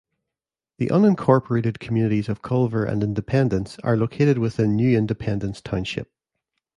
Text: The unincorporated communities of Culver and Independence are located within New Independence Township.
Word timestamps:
The 0.79 0.87
unincorporated 0.87 1.77
communities 1.77 2.27
of 2.27 2.41
Culver 2.41 2.85
and 2.85 3.03
Independence 3.03 3.77
are 3.83 3.95
located 3.95 4.39
within 4.39 4.75
New 4.75 4.97
Independence 4.97 5.61
Township. 5.61 6.11